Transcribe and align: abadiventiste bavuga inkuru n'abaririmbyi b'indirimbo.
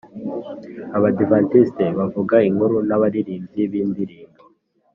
abadiventiste 0.97 1.85
bavuga 1.97 2.35
inkuru 2.49 2.77
n'abaririmbyi 2.87 3.63
b'indirimbo. 3.71 4.41